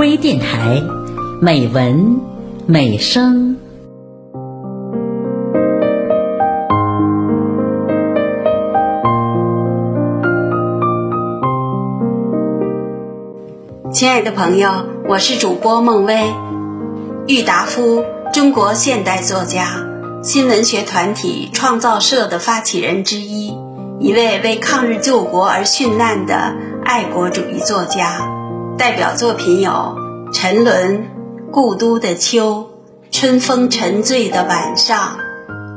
[0.00, 0.82] 微电台，
[1.42, 2.18] 美文
[2.64, 3.58] 美声。
[13.92, 14.70] 亲爱的朋友，
[15.06, 16.32] 我是主播孟薇。
[17.26, 19.86] 郁达夫，中国现代作家，
[20.22, 23.54] 新文学团体创造社的发起人之一，
[23.98, 26.54] 一位为抗日救国而殉难的
[26.86, 28.29] 爱国主义作家。
[28.80, 29.70] 代表作品有
[30.32, 30.98] 《沉沦》
[31.50, 32.70] 《故都的秋》
[33.14, 35.18] 《春风沉醉的晚上》。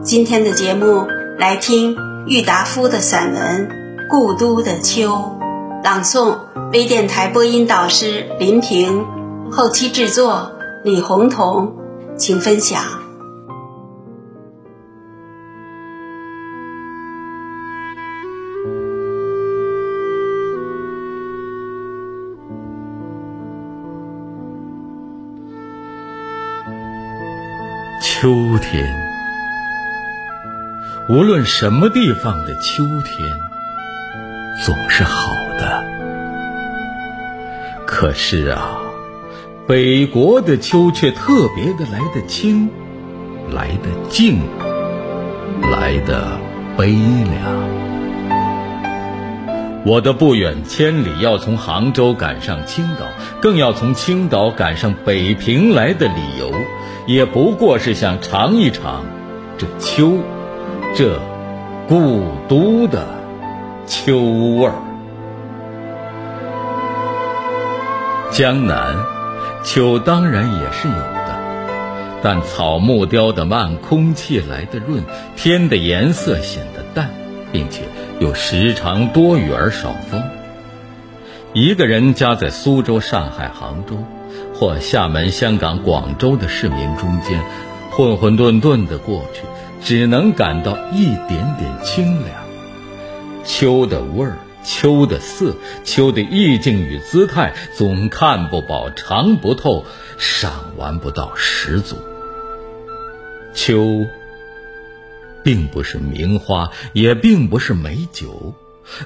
[0.00, 1.06] 今天的节目
[1.38, 1.94] 来听
[2.26, 3.68] 郁达夫的散文
[4.08, 5.10] 《故都的秋》，
[5.84, 6.38] 朗诵。
[6.72, 9.04] 微电台播音导师林平，
[9.50, 10.52] 后期制作
[10.82, 11.74] 李红彤，
[12.16, 12.82] 请分享。
[28.26, 28.84] 秋天，
[31.08, 33.38] 无论什么地方的秋天，
[34.64, 35.84] 总是好的。
[37.86, 38.80] 可是啊，
[39.68, 42.68] 北国的秋却特别的来得清，
[43.52, 44.40] 来得静，
[45.62, 46.40] 来得
[46.76, 47.86] 悲凉。
[49.84, 53.06] 我的不远千里要从杭州赶上青岛，
[53.40, 56.52] 更要从青岛赶上北平来的理由，
[57.06, 59.04] 也不过是想尝一尝
[59.56, 60.18] 这秋，
[60.94, 61.20] 这
[61.88, 63.06] 故都的
[63.86, 64.74] 秋味儿。
[68.32, 68.96] 江南，
[69.62, 71.38] 秋当然也是有的，
[72.22, 75.04] 但草木凋得慢，空气来得润，
[75.36, 77.08] 天的颜色显得淡，
[77.52, 77.82] 并且
[78.18, 80.22] 又时常多雨而少风。
[81.54, 83.96] 一个人家在苏州、上海、杭州，
[84.58, 87.44] 或厦门、香港、广州的市民中间，
[87.90, 89.42] 混混沌沌的过去，
[89.82, 92.44] 只能感到一点点清凉，
[93.44, 94.38] 秋的味儿。
[94.68, 99.84] 秋的色，秋的意境与姿态，总看不饱，尝不透，
[100.18, 101.94] 赏玩不到十足。
[103.54, 104.04] 秋，
[105.44, 108.54] 并不是名花，也并不是美酒，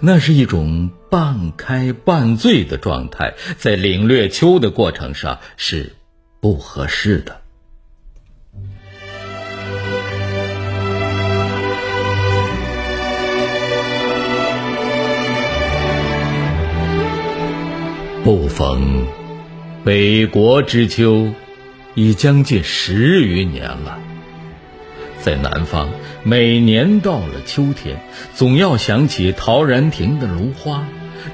[0.00, 5.94] 那是一种半开半醉的状态，在领略秋的过程上是
[6.40, 7.40] 不合适的。
[18.24, 19.06] 不逢
[19.84, 21.32] 北国之秋，
[21.94, 23.98] 已将近十余年了。
[25.20, 25.88] 在南方，
[26.22, 28.00] 每年到了秋天，
[28.34, 30.84] 总要想起陶然亭的芦花，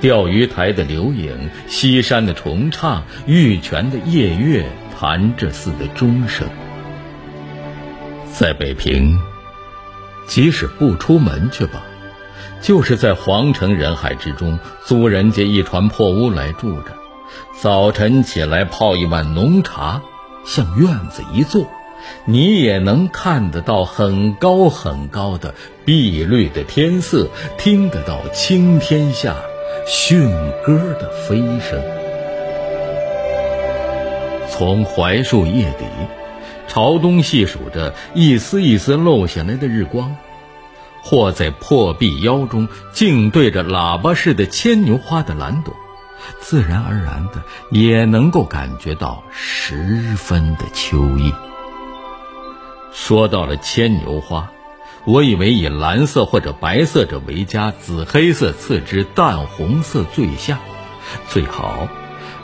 [0.00, 4.68] 钓鱼台的柳影，西山的重唱，玉泉的夜月，
[4.98, 6.48] 潭柘寺的钟声。
[8.32, 9.18] 在北平，
[10.26, 11.82] 即使不出门去吧。
[12.60, 16.86] 就是在皇城人海之中租人家一船破屋来住着，
[17.60, 20.02] 早晨起来泡一碗浓茶，
[20.44, 21.70] 向院子一坐，
[22.24, 25.54] 你也能看得到很高很高的
[25.84, 29.36] 碧绿的天色，听得到青天下
[29.86, 30.30] 驯
[30.64, 31.80] 鸽的飞声。
[34.50, 35.84] 从槐树叶底
[36.66, 40.16] 朝东细数着一丝一丝漏下来的日光。
[41.00, 45.74] 或在破壁腰中，静对着喇叭似的牵牛花的蓝朵，
[46.40, 51.32] 自然而然的也能够感觉到十分的秋意。
[52.92, 54.50] 说到了牵牛花，
[55.04, 60.58] 我以为以蓝色或者白色者为佳，紫黑色次之，淡红色最下，
[61.28, 61.88] 最好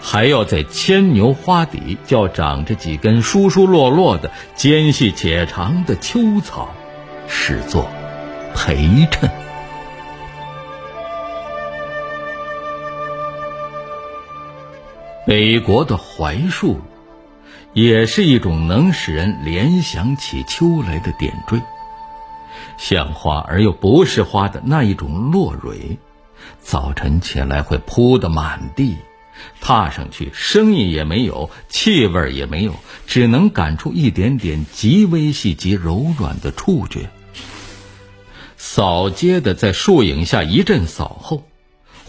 [0.00, 6.74] 还要在牵牛花底叫长着几根疏疏落落的、尖细且长的秋草，
[7.28, 7.88] 始作。
[8.52, 9.30] 陪衬。
[15.24, 16.80] 北国的槐树，
[17.72, 21.60] 也是一种能使人联想起秋来的点缀。
[22.76, 25.98] 像花而又不是花的那一种落蕊，
[26.60, 28.96] 早晨起来会铺得满地，
[29.60, 32.74] 踏上去声音也没有，气味也没有，
[33.06, 37.10] 只能感出一点点极微细、极柔软的触觉。
[38.56, 41.44] 扫街的在树影下一阵扫后，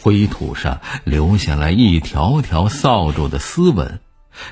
[0.00, 4.00] 灰土上留下来一条条扫帚的丝纹，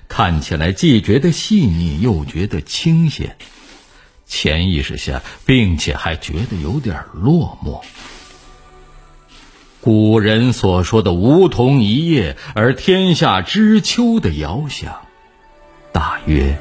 [0.09, 3.37] 看起来既觉得细腻，又觉得清闲。
[4.27, 7.83] 潜意识下，并且还觉得有点落寞。
[9.81, 15.03] 古人所说的“梧桐一叶而天下知秋”的遥想，
[15.93, 16.59] 大约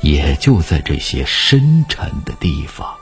[0.00, 2.96] 也就在这些深沉的地方。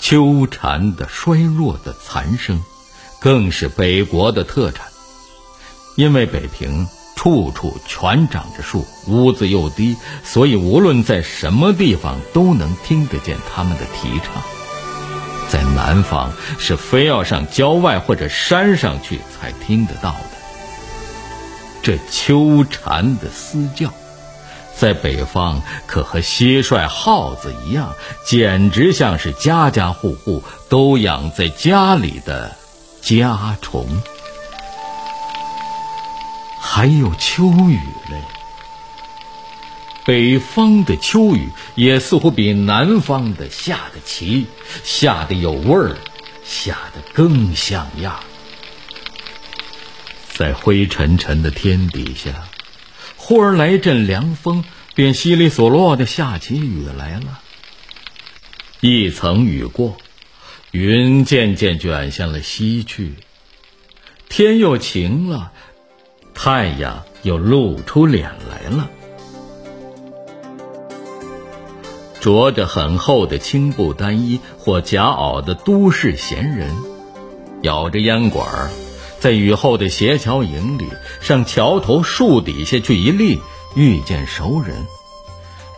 [0.00, 2.60] 秋蝉的衰弱的残声，
[3.22, 4.86] 更是北国的特产，
[5.96, 6.86] 因为北平。
[7.14, 14.42] 处处全长着树，屋子又低，所以无论在什么地方都能听得见他们的啼唱。
[15.48, 20.30] 在南方是非要上郊外或者山上去才听得到的。
[21.80, 23.92] 这秋蝉的嘶叫，
[24.76, 27.94] 在北方可和蟋蟀、耗子一样，
[28.26, 32.56] 简直像是家家户户都养在家里的
[33.02, 33.86] 家虫。
[36.58, 37.78] 还有秋雨
[38.08, 38.22] 嘞，
[40.06, 44.46] 北方的秋雨也似乎比南方的下得齐，
[44.82, 45.96] 下得有味儿，
[46.44, 48.18] 下得更像样。
[50.32, 52.30] 在灰沉沉的天底下，
[53.16, 54.64] 忽而来阵凉风，
[54.94, 57.40] 便稀里索落的下起雨来了。
[58.80, 59.96] 一层雨过，
[60.72, 63.12] 云渐渐卷向了西去，
[64.30, 65.52] 天又晴了。
[66.32, 68.88] 太阳又露出脸来了，
[72.22, 76.74] 着着很厚的青布单衣或夹袄的都市闲人，
[77.60, 78.70] 咬着烟管儿，
[79.20, 80.86] 在雨后的斜桥影里，
[81.20, 83.38] 上桥头树底下去一立，
[83.76, 84.74] 遇见熟人，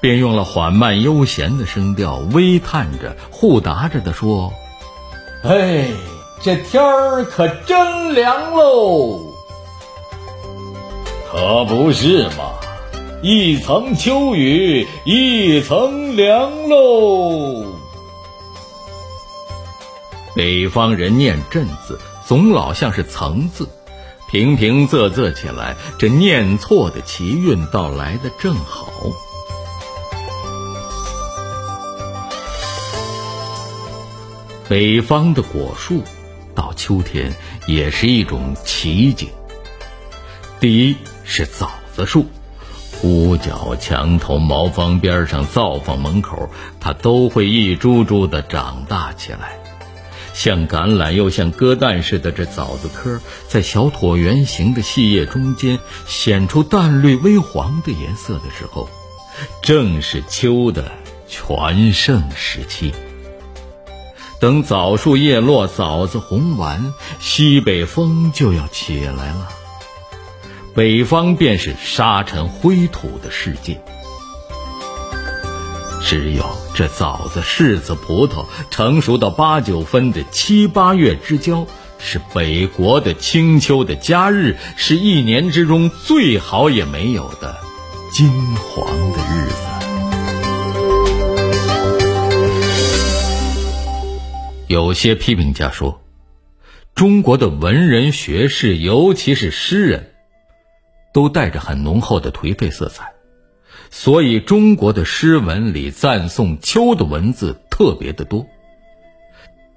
[0.01, 4.55] 便用了缓慢悠闲的声调，微叹着、互答着的说
[5.45, 5.91] ：“哎，
[6.41, 9.21] 这天儿可真凉喽！”
[11.31, 12.55] 可不是嘛！
[13.23, 17.65] 一层秋雨一层凉喽。
[20.35, 23.69] 北方人念阵字，总老像是层字，
[24.31, 28.89] 平平仄仄起来，这念错的奇韵倒来的正好。
[34.69, 36.03] 北方的果树，
[36.55, 37.33] 到秋天
[37.67, 39.29] 也是一种奇景。
[40.61, 40.97] 第一。
[41.27, 42.27] 是枣子树，
[43.03, 49.59] 屋角、墙头、茅房边上、灶房门口，它都会一株株的长大起来，
[50.35, 52.31] 像橄榄又像鸽蛋似的。
[52.31, 53.19] 这枣子壳
[53.49, 58.87] 在小椭圆形的细叶中间显出淡绿微黄的颜色的时候，
[59.63, 60.93] 正是秋的
[61.27, 62.93] 全盛时期。
[64.45, 69.49] 等枣树叶落，枣子红完，西北风就要起来了。
[70.75, 73.81] 北方便是沙尘灰土的世界，
[76.03, 76.45] 只有
[76.75, 81.67] 这枣子、柿子、葡萄成熟到八九分的七八月之交，
[81.99, 87.57] 是北国的清秋的佳日，是一年之中最好也没有的
[88.13, 89.74] 金黄的日子。
[94.75, 96.03] 有些批评家说，
[96.97, 100.11] 中国的文人学士，尤其是诗人。
[101.13, 103.13] 都带着很浓厚的颓废色彩，
[103.89, 108.45] 所以中国的诗文里赞颂秋的文字特别的多。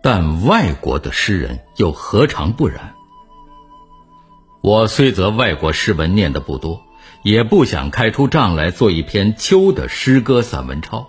[0.02, 2.96] 但外国的诗人又何尝不然？
[4.64, 6.82] 我虽则外国诗文念的不多，
[7.22, 11.08] 也不想开出账来做一篇秋的诗歌散文抄。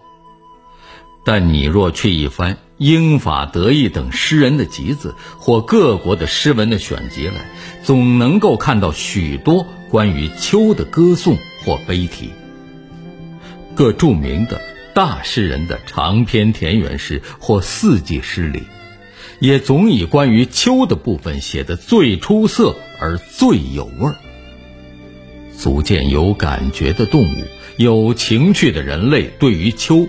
[1.24, 7.50] 但你若去一番英法德意等诗人的集子，或各国的诗文的选集来，
[7.82, 9.66] 总能够看到许多。
[9.90, 12.28] 关于秋的歌颂或悲题，
[13.74, 14.60] 各著名的
[14.94, 18.64] 大诗人的长篇田园诗或四季诗里，
[19.40, 24.16] 也总以关于秋的部分写得最出色而最有味儿。
[25.56, 27.44] 足见有感觉的动物、
[27.78, 30.06] 有情趣的人类，对于秋，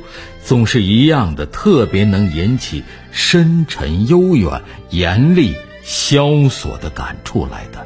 [0.50, 7.86] 总是一样的特别能引起深沉、悠远、严厉、萧索的感触来的。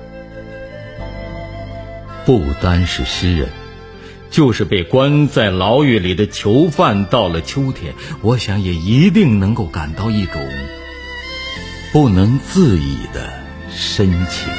[2.26, 3.50] 不单是诗人，
[4.32, 10.42] 就是被关在牢狱里的囚犯，到了秋天，我想也一定能够感到一种
[11.92, 13.30] 不能自已的
[13.70, 14.54] 深情。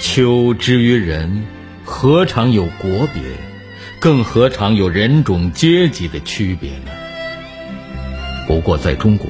[0.00, 1.44] 秋之于人，
[1.92, 3.22] 何尝有国别？
[4.00, 6.90] 更何尝有人种阶级的区别呢？
[8.48, 9.28] 不过在中国。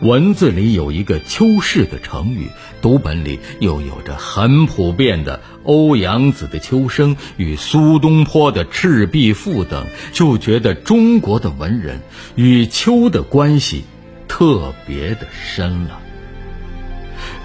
[0.00, 2.48] 文字里有一个“秋氏”的成语，
[2.82, 12.00] 读本里又有着很普遍的欧阳子的《秋声》与苏东坡的《赤壁赋》等，就觉得中国的文人
[12.34, 13.84] 与秋的关系
[14.26, 16.00] 特别的深了。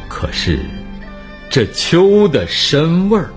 [0.09, 0.59] 可是，
[1.51, 3.29] 这秋的深味儿，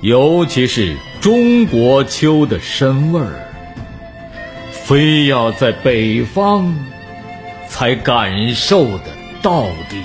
[0.00, 3.48] 尤其是中国秋的深味儿，
[4.70, 6.74] 非要在北方。
[7.70, 9.04] 才感受的
[9.42, 10.02] 到底。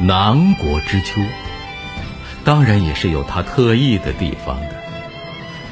[0.00, 1.20] 南国之秋，
[2.44, 4.76] 当然也是有它特异的地方的，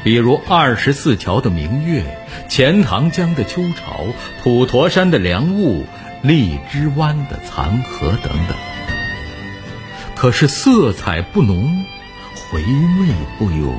[0.03, 2.05] 比如二十四桥的明月、
[2.49, 4.05] 钱塘江的秋潮、
[4.43, 5.87] 普陀山的凉雾、
[6.23, 8.72] 荔枝湾的残荷等等。
[10.23, 11.85] 可是色彩不浓，
[12.37, 13.09] 回味
[13.41, 13.75] 不永。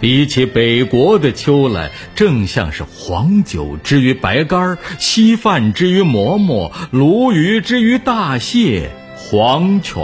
[0.00, 10.02] 比起北国的秋来，正像是黄酒之于白干稀饭之于馍馍，鲈鱼之于大蟹，黄犬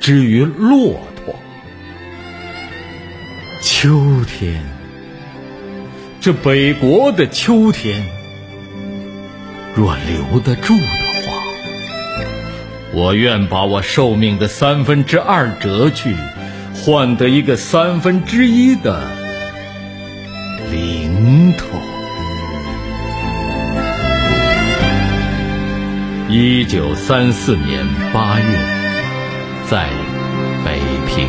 [0.00, 1.36] 之于骆驼。
[3.60, 4.64] 秋天，
[6.20, 8.04] 这北国的秋天，
[9.76, 10.74] 若留得住，
[12.94, 16.14] 我愿把我寿命的三分之二折去。
[16.84, 19.00] 换得一个三分之一的
[20.72, 21.66] 零头。
[26.28, 28.44] 一九三四年八月，
[29.70, 29.86] 在
[30.64, 31.28] 北平。